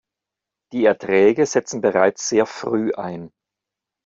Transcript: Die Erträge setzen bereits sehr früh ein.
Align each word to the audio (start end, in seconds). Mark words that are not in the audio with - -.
Die 0.73 0.83
Erträge 0.83 1.45
setzen 1.45 1.79
bereits 1.79 2.27
sehr 2.27 2.47
früh 2.47 2.91
ein. 2.95 3.29